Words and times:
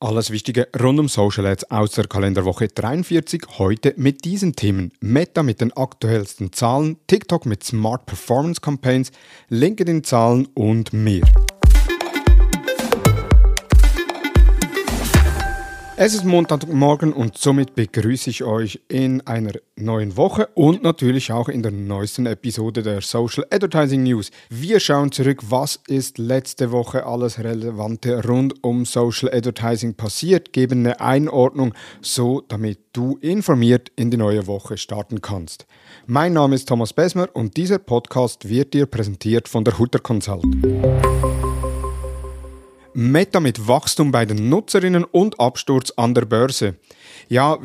Alles 0.00 0.30
Wichtige 0.30 0.68
rund 0.80 1.00
um 1.00 1.08
Social 1.08 1.44
Ads 1.44 1.72
aus 1.72 1.90
der 1.90 2.06
Kalenderwoche 2.06 2.68
43. 2.68 3.42
Heute 3.58 3.94
mit 3.96 4.24
diesen 4.24 4.54
Themen. 4.54 4.92
Meta 5.00 5.42
mit 5.42 5.60
den 5.60 5.72
aktuellsten 5.72 6.52
Zahlen, 6.52 6.98
TikTok 7.08 7.46
mit 7.46 7.64
Smart 7.64 8.06
Performance 8.06 8.60
Campaigns, 8.60 9.10
LinkedIn-Zahlen 9.48 10.46
und 10.54 10.92
mehr. 10.92 11.22
Es 16.00 16.14
ist 16.14 16.24
Montagmorgen 16.24 17.12
und 17.12 17.36
somit 17.36 17.74
begrüße 17.74 18.30
ich 18.30 18.44
euch 18.44 18.80
in 18.86 19.20
einer 19.26 19.50
neuen 19.74 20.16
Woche 20.16 20.48
und 20.54 20.84
natürlich 20.84 21.32
auch 21.32 21.48
in 21.48 21.60
der 21.60 21.72
neuesten 21.72 22.26
Episode 22.26 22.84
der 22.84 23.00
Social 23.00 23.44
Advertising 23.50 24.04
News. 24.04 24.30
Wir 24.48 24.78
schauen 24.78 25.10
zurück, 25.10 25.40
was 25.48 25.80
ist 25.88 26.18
letzte 26.18 26.70
Woche 26.70 27.04
alles 27.04 27.40
Relevante 27.40 28.24
rund 28.24 28.62
um 28.62 28.84
Social 28.84 29.28
Advertising 29.34 29.94
passiert, 29.94 30.52
geben 30.52 30.86
eine 30.86 31.00
Einordnung, 31.00 31.74
so 32.00 32.44
damit 32.46 32.78
du 32.92 33.18
informiert 33.20 33.90
in 33.96 34.12
die 34.12 34.18
neue 34.18 34.46
Woche 34.46 34.76
starten 34.76 35.20
kannst. 35.20 35.66
Mein 36.06 36.32
Name 36.32 36.54
ist 36.54 36.68
Thomas 36.68 36.92
Besmer 36.92 37.28
und 37.32 37.56
dieser 37.56 37.80
Podcast 37.80 38.48
wird 38.48 38.72
dir 38.72 38.86
präsentiert 38.86 39.48
von 39.48 39.64
der 39.64 39.76
Hutter 39.80 39.98
Consult. 39.98 40.44
Meta 43.00 43.38
mit 43.38 43.68
Wachstum 43.68 44.10
bei 44.10 44.26
den 44.26 44.48
Nutzerinnen 44.48 45.04
und 45.04 45.38
Absturz 45.38 45.92
an 45.96 46.14
der 46.14 46.24
Börse. 46.24 46.74
Ja, 47.28 47.56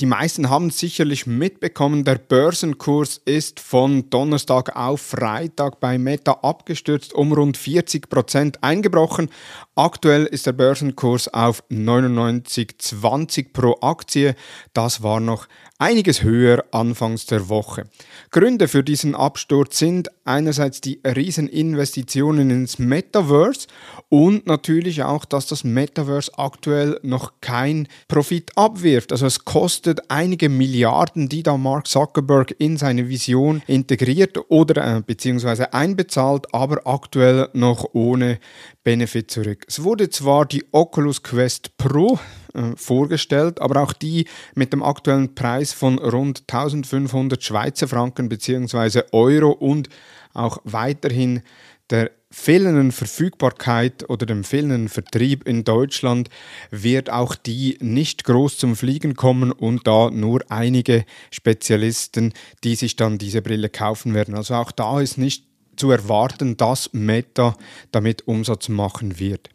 die 0.00 0.06
meisten 0.06 0.48
haben 0.48 0.70
sicherlich 0.70 1.26
mitbekommen, 1.26 2.04
der 2.04 2.14
Börsenkurs 2.14 3.20
ist 3.22 3.60
von 3.60 4.08
Donnerstag 4.08 4.76
auf 4.76 5.02
Freitag 5.02 5.78
bei 5.78 5.98
Meta 5.98 6.38
abgestürzt, 6.42 7.12
um 7.12 7.34
rund 7.34 7.58
40 7.58 8.08
Prozent 8.08 8.64
eingebrochen. 8.64 9.28
Aktuell 9.74 10.24
ist 10.24 10.46
der 10.46 10.52
Börsenkurs 10.52 11.28
auf 11.34 11.62
99,20 11.68 13.52
pro 13.52 13.76
Aktie. 13.82 14.36
Das 14.72 15.02
war 15.02 15.20
noch 15.20 15.48
einiges 15.78 16.22
höher 16.22 16.64
anfangs 16.70 17.26
der 17.26 17.48
Woche. 17.50 17.90
Gründe 18.30 18.68
für 18.68 18.82
diesen 18.82 19.14
Absturz 19.14 19.78
sind 19.78 20.10
einerseits 20.28 20.80
die 20.80 21.00
Rieseninvestitionen 21.04 22.50
ins 22.50 22.78
Metaverse 22.78 23.66
und 24.08 24.46
natürlich 24.46 25.02
auch, 25.02 25.24
dass 25.24 25.46
das 25.46 25.64
Metaverse 25.64 26.38
aktuell 26.38 27.00
noch 27.02 27.32
kein 27.40 27.88
Profit 28.06 28.56
abwirft. 28.56 29.12
Also 29.12 29.26
es 29.26 29.44
kostet 29.44 30.10
einige 30.10 30.48
Milliarden, 30.48 31.28
die 31.28 31.42
da 31.42 31.56
Mark 31.56 31.86
Zuckerberg 31.86 32.54
in 32.58 32.76
seine 32.76 33.08
Vision 33.08 33.62
integriert 33.66 34.38
oder 34.48 34.98
äh, 34.98 35.02
beziehungsweise 35.04 35.72
einbezahlt, 35.72 36.54
aber 36.54 36.86
aktuell 36.86 37.48
noch 37.54 37.86
ohne 37.94 38.38
Benefit 38.84 39.30
zurück. 39.30 39.64
Es 39.66 39.82
wurde 39.82 40.10
zwar 40.10 40.46
die 40.46 40.64
Oculus 40.72 41.22
Quest 41.22 41.76
Pro 41.76 42.18
äh, 42.58 42.76
vorgestellt, 42.76 43.60
aber 43.60 43.82
auch 43.82 43.92
die 43.92 44.26
mit 44.54 44.72
dem 44.72 44.82
aktuellen 44.82 45.34
Preis 45.34 45.72
von 45.72 45.98
rund 45.98 46.42
1500 46.48 47.42
Schweizer 47.42 47.86
Franken 47.86 48.28
bzw. 48.28 49.02
Euro 49.12 49.50
und 49.52 49.88
auch 50.34 50.58
weiterhin 50.64 51.42
der 51.90 52.10
fehlenden 52.30 52.92
Verfügbarkeit 52.92 54.10
oder 54.10 54.26
dem 54.26 54.44
fehlenden 54.44 54.88
Vertrieb 54.88 55.46
in 55.48 55.64
Deutschland 55.64 56.28
wird 56.70 57.10
auch 57.10 57.34
die 57.34 57.78
nicht 57.80 58.24
groß 58.24 58.58
zum 58.58 58.76
Fliegen 58.76 59.14
kommen 59.14 59.50
und 59.50 59.86
da 59.86 60.10
nur 60.10 60.42
einige 60.50 61.06
Spezialisten, 61.30 62.34
die 62.64 62.74
sich 62.74 62.96
dann 62.96 63.16
diese 63.18 63.40
Brille 63.40 63.70
kaufen 63.70 64.14
werden. 64.14 64.34
Also 64.34 64.54
auch 64.54 64.72
da 64.72 65.00
ist 65.00 65.16
nicht 65.16 65.44
zu 65.76 65.90
erwarten, 65.90 66.56
dass 66.56 66.92
Meta 66.92 67.56
damit 67.92 68.26
Umsatz 68.26 68.68
machen 68.68 69.18
wird. 69.18 69.48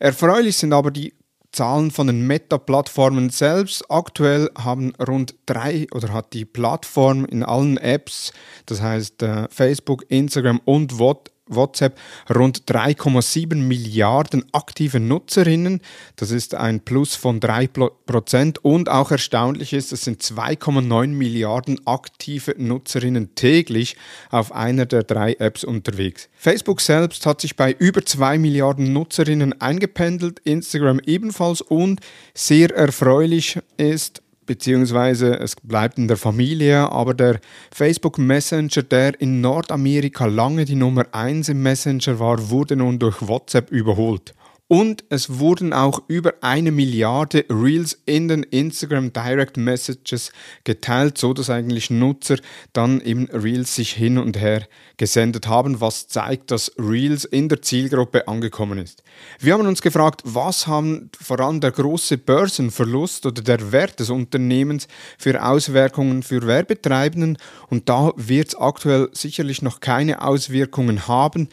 Erfreulich 0.00 0.56
sind 0.56 0.72
aber 0.72 0.90
die 0.90 1.12
Zahlen 1.52 1.90
von 1.90 2.06
den 2.06 2.26
Meta-Plattformen 2.26 3.30
selbst. 3.30 3.90
Aktuell 3.90 4.50
haben 4.56 4.92
rund 4.96 5.34
drei 5.46 5.86
oder 5.92 6.12
hat 6.12 6.32
die 6.32 6.44
Plattform 6.44 7.24
in 7.24 7.42
allen 7.42 7.76
Apps, 7.76 8.32
das 8.66 8.80
heißt 8.80 9.22
äh, 9.22 9.48
Facebook, 9.50 10.04
Instagram 10.08 10.60
und 10.64 10.98
WhatsApp 10.98 11.39
rund 11.50 12.64
3,7 12.66 13.56
Milliarden 13.56 14.44
aktive 14.52 15.00
Nutzerinnen. 15.00 15.80
Das 16.16 16.30
ist 16.30 16.54
ein 16.54 16.80
Plus 16.80 17.14
von 17.14 17.40
3%. 17.40 18.58
Und 18.62 18.88
auch 18.88 19.10
erstaunlich 19.10 19.72
ist, 19.72 19.92
es 19.92 20.04
sind 20.04 20.22
2,9 20.22 21.08
Milliarden 21.08 21.86
aktive 21.86 22.54
Nutzerinnen 22.56 23.34
täglich 23.34 23.96
auf 24.30 24.52
einer 24.52 24.86
der 24.86 25.02
drei 25.02 25.34
Apps 25.34 25.64
unterwegs. 25.64 26.28
Facebook 26.34 26.80
selbst 26.80 27.26
hat 27.26 27.40
sich 27.40 27.56
bei 27.56 27.72
über 27.72 28.04
2 28.04 28.38
Milliarden 28.38 28.92
Nutzerinnen 28.92 29.60
eingependelt, 29.60 30.40
Instagram 30.40 31.00
ebenfalls 31.04 31.60
und 31.60 32.00
sehr 32.34 32.74
erfreulich 32.74 33.58
ist, 33.76 34.22
beziehungsweise 34.50 35.38
es 35.38 35.54
bleibt 35.54 35.96
in 35.96 36.08
der 36.08 36.16
Familie, 36.16 36.90
aber 36.90 37.14
der 37.14 37.38
Facebook 37.70 38.18
Messenger, 38.18 38.82
der 38.82 39.20
in 39.20 39.40
Nordamerika 39.40 40.26
lange 40.26 40.64
die 40.64 40.74
Nummer 40.74 41.06
1 41.12 41.50
im 41.50 41.62
Messenger 41.62 42.18
war, 42.18 42.50
wurde 42.50 42.74
nun 42.74 42.98
durch 42.98 43.22
WhatsApp 43.22 43.70
überholt. 43.70 44.34
Und 44.72 45.02
es 45.08 45.40
wurden 45.40 45.72
auch 45.72 46.02
über 46.06 46.34
eine 46.42 46.70
Milliarde 46.70 47.44
Reels 47.50 47.98
in 48.06 48.28
den 48.28 48.44
Instagram 48.44 49.12
Direct 49.12 49.56
Messages 49.56 50.30
geteilt, 50.62 51.18
so 51.18 51.32
dass 51.32 51.50
eigentlich 51.50 51.90
Nutzer 51.90 52.36
dann 52.72 53.00
eben 53.00 53.26
Reels 53.32 53.74
sich 53.74 53.92
hin 53.92 54.16
und 54.16 54.38
her 54.38 54.68
gesendet 54.96 55.48
haben, 55.48 55.80
was 55.80 56.06
zeigt, 56.06 56.52
dass 56.52 56.70
Reels 56.78 57.24
in 57.24 57.48
der 57.48 57.62
Zielgruppe 57.62 58.28
angekommen 58.28 58.78
ist. 58.78 59.02
Wir 59.40 59.54
haben 59.54 59.66
uns 59.66 59.82
gefragt, 59.82 60.20
was 60.24 60.68
haben 60.68 61.10
vor 61.20 61.40
allem 61.40 61.60
der 61.60 61.72
große 61.72 62.18
Börsenverlust 62.18 63.26
oder 63.26 63.42
der 63.42 63.72
Wert 63.72 63.98
des 63.98 64.10
Unternehmens 64.10 64.86
für 65.18 65.44
Auswirkungen 65.44 66.22
für 66.22 66.46
Werbetreibenden 66.46 67.38
und 67.70 67.88
da 67.88 68.12
wird 68.14 68.48
es 68.48 68.54
aktuell 68.54 69.08
sicherlich 69.12 69.62
noch 69.62 69.80
keine 69.80 70.22
Auswirkungen 70.22 71.08
haben, 71.08 71.48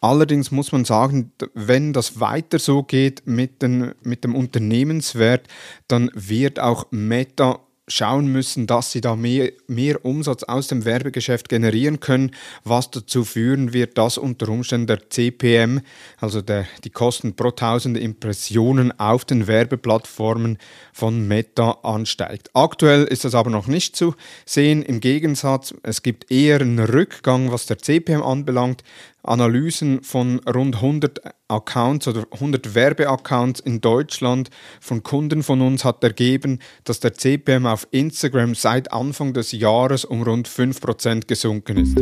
Allerdings 0.00 0.50
muss 0.50 0.72
man 0.72 0.84
sagen, 0.84 1.32
wenn 1.54 1.92
das 1.92 2.20
weiter 2.20 2.58
so 2.58 2.82
geht 2.82 3.26
mit, 3.26 3.62
den, 3.62 3.92
mit 4.02 4.24
dem 4.24 4.34
Unternehmenswert, 4.34 5.48
dann 5.88 6.10
wird 6.14 6.60
auch 6.60 6.86
Meta 6.90 7.60
schauen 7.88 8.30
müssen, 8.30 8.66
dass 8.66 8.92
sie 8.92 9.00
da 9.00 9.16
mehr, 9.16 9.50
mehr 9.66 10.04
Umsatz 10.04 10.42
aus 10.44 10.68
dem 10.68 10.84
Werbegeschäft 10.84 11.48
generieren 11.48 12.00
können, 12.00 12.32
was 12.64 12.90
dazu 12.90 13.24
führen 13.24 13.72
wird, 13.72 13.98
dass 13.98 14.18
unter 14.18 14.48
Umständen 14.48 14.86
der 14.86 15.10
CPM, 15.10 15.80
also 16.18 16.42
der, 16.42 16.66
die 16.84 16.90
Kosten 16.90 17.34
pro 17.34 17.50
tausende 17.50 18.00
Impressionen 18.00 18.98
auf 18.98 19.24
den 19.24 19.46
Werbeplattformen 19.46 20.58
von 20.92 21.26
Meta 21.26 21.78
ansteigt. 21.82 22.50
Aktuell 22.54 23.04
ist 23.04 23.24
das 23.24 23.34
aber 23.34 23.50
noch 23.50 23.66
nicht 23.66 23.96
zu 23.96 24.14
sehen. 24.44 24.82
Im 24.82 25.00
Gegensatz, 25.00 25.74
es 25.82 26.02
gibt 26.02 26.30
eher 26.30 26.60
einen 26.60 26.78
Rückgang, 26.78 27.50
was 27.50 27.66
der 27.66 27.78
CPM 27.78 28.22
anbelangt. 28.22 28.84
Analysen 29.22 30.02
von 30.02 30.40
rund 30.40 30.76
100 30.76 31.20
Accounts 31.48 32.08
oder 32.08 32.24
100 32.30 32.74
Werbeaccounts 32.74 33.60
in 33.60 33.80
Deutschland 33.80 34.50
von 34.80 35.02
Kunden 35.02 35.42
von 35.42 35.60
uns 35.60 35.84
hat 35.84 36.02
ergeben, 36.04 36.60
dass 36.84 37.00
der 37.00 37.14
CPM 37.14 37.66
auf 37.66 37.88
Instagram 37.90 38.54
seit 38.54 38.92
Anfang 38.92 39.32
des 39.32 39.52
Jahres 39.52 40.04
um 40.04 40.22
rund 40.22 40.48
5% 40.48 41.26
gesunken 41.26 41.76
ist. 41.78 41.98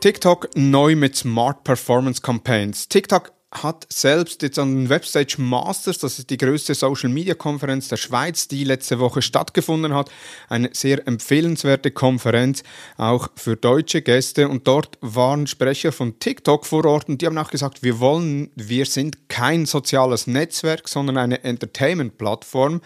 TikTok 0.00 0.50
neu 0.54 0.96
mit 0.96 1.16
Smart 1.16 1.64
Performance 1.64 2.20
Campaigns. 2.20 2.88
TikTok 2.88 3.32
hat 3.54 3.86
selbst 3.88 4.42
jetzt 4.42 4.58
an 4.58 4.74
den 4.74 4.88
Webstage 4.88 5.36
Masters, 5.38 5.98
das 5.98 6.18
ist 6.18 6.30
die 6.30 6.36
größte 6.36 6.74
Social 6.74 7.08
Media 7.08 7.34
Konferenz 7.34 7.88
der 7.88 7.96
Schweiz, 7.96 8.48
die 8.48 8.64
letzte 8.64 8.98
Woche 8.98 9.22
stattgefunden 9.22 9.94
hat, 9.94 10.10
eine 10.48 10.70
sehr 10.72 11.06
empfehlenswerte 11.06 11.90
Konferenz, 11.90 12.62
auch 12.96 13.28
für 13.36 13.56
deutsche 13.56 14.02
Gäste. 14.02 14.48
Und 14.48 14.66
dort 14.66 14.98
waren 15.00 15.46
Sprecher 15.46 15.92
von 15.92 16.18
TikTok 16.18 16.66
vor 16.66 16.84
Ort 16.84 17.08
und 17.08 17.22
die 17.22 17.26
haben 17.26 17.38
auch 17.38 17.50
gesagt, 17.50 17.82
wir 17.82 18.00
wollen, 18.00 18.50
wir 18.56 18.86
sind 18.86 19.28
kein 19.28 19.66
soziales 19.66 20.26
Netzwerk, 20.26 20.88
sondern 20.88 21.16
eine 21.16 21.44
Entertainment-Plattform. 21.44 22.80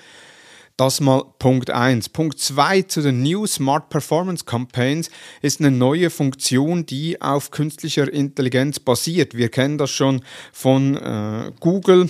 Das 0.79 1.01
mal 1.01 1.25
Punkt 1.41 1.71
1. 1.71 2.11
Punkt 2.11 2.39
2 2.39 2.83
zu 2.83 3.03
den 3.03 3.21
New 3.25 3.49
Smart 3.49 3.89
Performance 3.89 4.45
Campaigns 4.45 5.11
ist 5.43 5.59
eine 5.59 5.73
neue 5.73 6.09
Funktion, 6.09 6.87
die 6.87 7.21
auf 7.21 7.51
künstlicher 7.51 8.09
Intelligenz 8.13 8.79
basiert. 8.79 9.35
Wir 9.35 9.49
kennen 9.49 9.77
das 9.77 9.91
schon 9.91 10.23
von 10.53 10.97
äh, 10.97 11.51
Google 11.59 12.09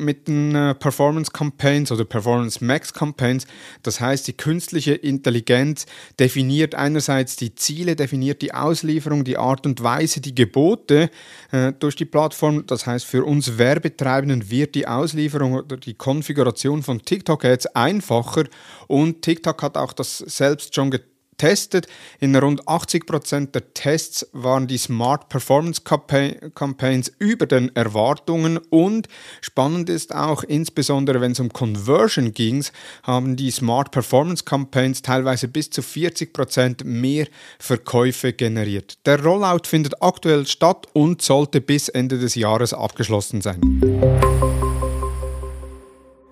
mit 0.00 0.28
den 0.28 0.54
äh, 0.54 0.74
Performance 0.74 1.30
Campaigns 1.30 1.92
oder 1.92 2.04
Performance 2.04 2.64
Max 2.64 2.92
Campaigns. 2.92 3.46
Das 3.82 4.00
heißt, 4.00 4.26
die 4.26 4.32
künstliche 4.32 4.94
Intelligenz 4.94 5.86
definiert 6.18 6.74
einerseits 6.74 7.36
die 7.36 7.54
Ziele, 7.54 7.96
definiert 7.96 8.42
die 8.42 8.54
Auslieferung, 8.54 9.24
die 9.24 9.36
Art 9.36 9.66
und 9.66 9.82
Weise, 9.82 10.20
die 10.20 10.34
Gebote 10.34 11.10
äh, 11.52 11.72
durch 11.78 11.96
die 11.96 12.04
Plattform. 12.04 12.66
Das 12.66 12.86
heißt, 12.86 13.04
für 13.04 13.24
uns 13.24 13.58
Werbetreibenden 13.58 14.50
wird 14.50 14.74
die 14.74 14.86
Auslieferung 14.86 15.54
oder 15.54 15.76
die 15.76 15.94
Konfiguration 15.94 16.82
von 16.82 17.02
TikTok 17.02 17.44
jetzt 17.44 17.76
einfacher 17.76 18.44
und 18.86 19.22
TikTok 19.22 19.62
hat 19.62 19.76
auch 19.76 19.92
das 19.92 20.18
selbst 20.18 20.74
schon 20.74 20.90
getan 20.90 21.09
getestet. 21.40 21.86
In 22.20 22.36
rund 22.36 22.64
80% 22.64 23.52
der 23.52 23.72
Tests 23.72 24.26
waren 24.32 24.66
die 24.66 24.76
Smart 24.76 25.28
Performance 25.28 25.82
Campaigns 25.82 27.10
über 27.18 27.46
den 27.46 27.74
Erwartungen 27.74 28.58
und 28.58 29.08
spannend 29.40 29.88
ist 29.88 30.14
auch, 30.14 30.42
insbesondere 30.42 31.20
wenn 31.20 31.32
es 31.32 31.40
um 31.40 31.50
Conversion 31.52 32.32
ging, 32.32 32.64
haben 33.04 33.36
die 33.36 33.50
Smart 33.50 33.90
Performance 33.90 34.44
Campaigns 34.44 35.02
teilweise 35.02 35.48
bis 35.48 35.70
zu 35.70 35.80
40% 35.80 36.84
mehr 36.84 37.26
Verkäufe 37.58 38.32
generiert. 38.32 38.98
Der 39.06 39.22
Rollout 39.22 39.66
findet 39.66 40.02
aktuell 40.02 40.46
statt 40.46 40.86
und 40.92 41.22
sollte 41.22 41.60
bis 41.60 41.88
Ende 41.88 42.18
des 42.18 42.34
Jahres 42.34 42.74
abgeschlossen 42.74 43.40
sein. 43.40 43.60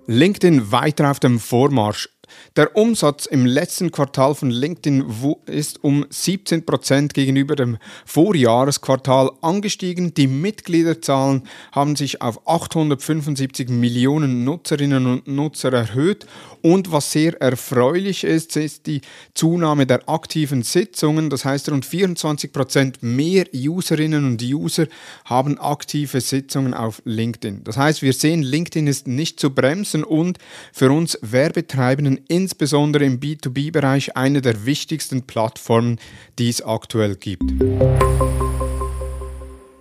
LinkedIn 0.06 0.72
weiter 0.72 1.10
auf 1.10 1.20
dem 1.20 1.38
Vormarsch. 1.38 2.08
Der 2.56 2.76
Umsatz 2.76 3.26
im 3.26 3.46
letzten 3.46 3.90
Quartal 3.92 4.34
von 4.34 4.50
LinkedIn 4.50 5.04
ist 5.46 5.82
um 5.84 6.04
17% 6.04 7.12
gegenüber 7.12 7.56
dem 7.56 7.78
Vorjahresquartal 8.06 9.30
angestiegen. 9.40 10.14
Die 10.14 10.26
Mitgliederzahlen 10.26 11.42
haben 11.72 11.96
sich 11.96 12.22
auf 12.22 12.46
875 12.46 13.68
Millionen 13.68 14.44
Nutzerinnen 14.44 15.06
und 15.06 15.28
Nutzer 15.28 15.72
erhöht. 15.72 16.26
Und 16.62 16.90
was 16.90 17.12
sehr 17.12 17.40
erfreulich 17.40 18.24
ist, 18.24 18.56
ist 18.56 18.86
die 18.86 19.00
Zunahme 19.34 19.86
der 19.86 20.08
aktiven 20.08 20.62
Sitzungen. 20.62 21.30
Das 21.30 21.44
heißt, 21.44 21.70
rund 21.70 21.86
24% 21.86 22.96
mehr 23.00 23.46
Userinnen 23.54 24.24
und 24.24 24.42
User 24.42 24.86
haben 25.24 25.58
aktive 25.58 26.20
Sitzungen 26.20 26.74
auf 26.74 27.00
LinkedIn. 27.04 27.64
Das 27.64 27.76
heißt, 27.76 28.02
wir 28.02 28.12
sehen, 28.12 28.42
LinkedIn 28.42 28.86
ist 28.86 29.06
nicht 29.06 29.38
zu 29.38 29.50
bremsen 29.50 30.04
und 30.04 30.38
für 30.72 30.90
uns 30.90 31.18
Werbetreibenden 31.22 32.17
insbesondere 32.28 33.04
im 33.04 33.20
B2B-Bereich 33.20 34.16
eine 34.16 34.42
der 34.42 34.66
wichtigsten 34.66 35.22
Plattformen, 35.22 35.98
die 36.38 36.48
es 36.48 36.62
aktuell 36.62 37.16
gibt. 37.16 37.44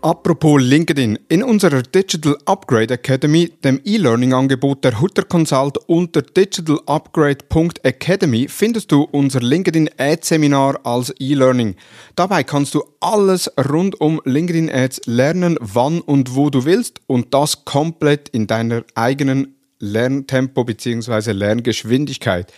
Apropos 0.08 0.62
LinkedIn, 0.62 1.20
in 1.28 1.44
unserer 1.44 1.82
Digital 1.82 2.38
Upgrade 2.46 2.94
Academy, 2.94 3.52
dem 3.64 3.82
E-Learning-Angebot 3.84 4.86
der 4.86 5.02
Hutter 5.02 5.24
Consult 5.24 5.78
unter 5.88 6.22
digitalupgrade.academy 6.22 8.48
findest 8.48 8.94
du 8.94 9.02
unser 9.12 9.42
LinkedIn 9.42 9.90
Ads 9.98 10.30
Seminar 10.30 10.80
als 10.86 11.14
E-Learning. 11.20 11.76
Dabei 12.16 12.46
kannst 12.46 12.74
du 12.76 12.86
alles 13.02 13.52
rund 13.70 14.00
um 14.00 14.22
LinkedIn 14.24 14.70
Ads 14.70 15.02
lernen, 15.08 15.58
wann 15.60 16.00
und 16.00 16.36
wo 16.36 16.50
du 16.52 16.64
willst 16.64 17.02
und 17.08 17.34
das 17.34 17.66
komplett 17.66 18.30
in 18.30 18.48
deiner 18.48 18.86
eigenen 18.96 19.57
Lerntempo 19.80 20.64
bzw. 20.64 21.32
Lerngeschwindigkeit. 21.32 22.54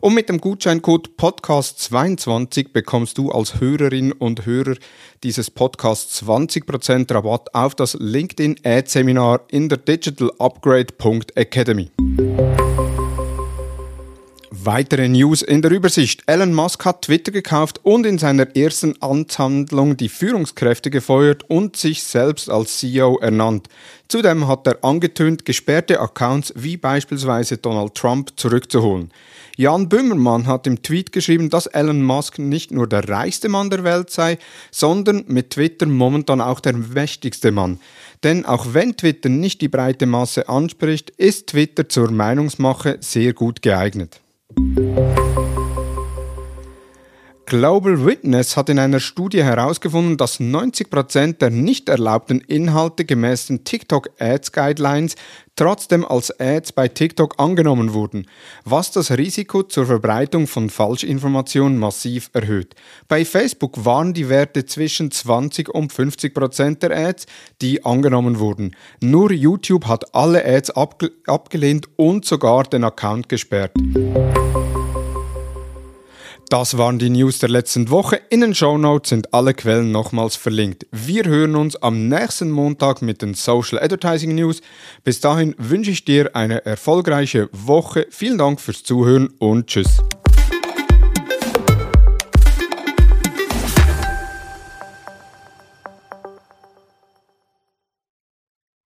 Und 0.00 0.14
mit 0.14 0.30
dem 0.30 0.40
Gutscheincode 0.40 1.10
Podcast22 1.18 2.72
bekommst 2.72 3.18
du 3.18 3.30
als 3.30 3.60
Hörerin 3.60 4.12
und 4.12 4.46
Hörer 4.46 4.76
dieses 5.22 5.50
Podcasts 5.50 6.22
20% 6.22 7.12
Rabatt 7.12 7.54
auf 7.54 7.74
das 7.74 7.98
LinkedIn 8.00 8.56
Ad 8.64 8.88
Seminar 8.88 9.42
in 9.50 9.68
der 9.68 9.76
digitalupgrade.academy. 9.76 11.90
Weitere 14.72 15.08
News 15.08 15.42
in 15.42 15.62
der 15.62 15.72
Übersicht. 15.72 16.22
Elon 16.26 16.54
Musk 16.54 16.84
hat 16.84 17.02
Twitter 17.02 17.32
gekauft 17.32 17.80
und 17.82 18.06
in 18.06 18.18
seiner 18.18 18.54
ersten 18.54 18.94
Amtshandlung 19.00 19.96
die 19.96 20.08
Führungskräfte 20.08 20.90
gefeuert 20.90 21.42
und 21.50 21.76
sich 21.76 22.04
selbst 22.04 22.48
als 22.48 22.78
CEO 22.78 23.18
ernannt. 23.18 23.66
Zudem 24.06 24.46
hat 24.46 24.68
er 24.68 24.84
angetönt, 24.84 25.44
gesperrte 25.44 25.98
Accounts 25.98 26.52
wie 26.54 26.76
beispielsweise 26.76 27.56
Donald 27.56 27.96
Trump 27.96 28.34
zurückzuholen. 28.36 29.10
Jan 29.56 29.88
Böhmermann 29.88 30.46
hat 30.46 30.68
im 30.68 30.84
Tweet 30.84 31.10
geschrieben, 31.10 31.50
dass 31.50 31.66
Elon 31.66 32.04
Musk 32.04 32.38
nicht 32.38 32.70
nur 32.70 32.86
der 32.86 33.08
reichste 33.08 33.48
Mann 33.48 33.70
der 33.70 33.82
Welt 33.82 34.10
sei, 34.10 34.38
sondern 34.70 35.24
mit 35.26 35.50
Twitter 35.50 35.86
momentan 35.86 36.40
auch 36.40 36.60
der 36.60 36.74
mächtigste 36.74 37.50
Mann. 37.50 37.80
Denn 38.22 38.46
auch 38.46 38.72
wenn 38.72 38.96
Twitter 38.96 39.30
nicht 39.30 39.62
die 39.62 39.68
breite 39.68 40.06
Masse 40.06 40.48
anspricht, 40.48 41.10
ist 41.10 41.48
Twitter 41.48 41.88
zur 41.88 42.12
Meinungsmache 42.12 42.98
sehr 43.00 43.32
gut 43.32 43.62
geeignet. 43.62 44.20
Global 47.50 48.06
Witness 48.06 48.56
hat 48.56 48.68
in 48.68 48.78
einer 48.78 49.00
Studie 49.00 49.42
herausgefunden, 49.42 50.16
dass 50.16 50.38
90% 50.38 51.38
der 51.38 51.50
nicht 51.50 51.88
erlaubten 51.88 52.40
Inhalte 52.40 53.04
gemäß 53.04 53.48
den 53.48 53.64
TikTok 53.64 54.08
Ads 54.20 54.52
Guidelines 54.52 55.16
trotzdem 55.56 56.04
als 56.04 56.30
Ads 56.38 56.70
bei 56.70 56.86
TikTok 56.86 57.34
angenommen 57.38 57.92
wurden, 57.92 58.28
was 58.64 58.92
das 58.92 59.10
Risiko 59.10 59.64
zur 59.64 59.86
Verbreitung 59.86 60.46
von 60.46 60.70
Falschinformationen 60.70 61.76
massiv 61.76 62.30
erhöht. 62.34 62.76
Bei 63.08 63.24
Facebook 63.24 63.84
waren 63.84 64.14
die 64.14 64.28
Werte 64.28 64.64
zwischen 64.64 65.10
20 65.10 65.74
und 65.74 65.92
50% 65.92 66.78
der 66.78 66.96
Ads, 66.96 67.26
die 67.60 67.84
angenommen 67.84 68.38
wurden. 68.38 68.76
Nur 69.00 69.32
YouTube 69.32 69.88
hat 69.88 70.14
alle 70.14 70.46
Ads 70.46 70.70
abge 70.70 71.10
abgelehnt 71.26 71.88
und 71.96 72.24
sogar 72.24 72.62
den 72.62 72.84
Account 72.84 73.28
gesperrt. 73.28 73.72
Das 76.50 76.76
waren 76.76 76.98
die 76.98 77.10
News 77.10 77.38
der 77.38 77.48
letzten 77.48 77.90
Woche. 77.90 78.20
In 78.28 78.40
den 78.40 78.56
Show 78.56 78.76
Notes 78.76 79.10
sind 79.10 79.32
alle 79.32 79.54
Quellen 79.54 79.92
nochmals 79.92 80.34
verlinkt. 80.34 80.84
Wir 80.90 81.22
hören 81.24 81.54
uns 81.54 81.76
am 81.76 82.08
nächsten 82.08 82.50
Montag 82.50 83.02
mit 83.02 83.22
den 83.22 83.34
Social 83.34 83.78
Advertising 83.78 84.34
News. 84.34 84.60
Bis 85.04 85.20
dahin 85.20 85.54
wünsche 85.58 85.92
ich 85.92 86.04
dir 86.04 86.34
eine 86.34 86.66
erfolgreiche 86.66 87.48
Woche. 87.52 88.08
Vielen 88.10 88.36
Dank 88.36 88.60
fürs 88.60 88.82
Zuhören 88.82 89.28
und 89.38 89.68
tschüss. 89.68 90.02